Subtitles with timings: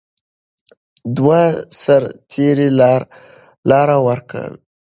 [1.17, 1.41] دوه
[1.81, 2.69] سرتیري
[3.69, 4.57] لاره ورکه کوي.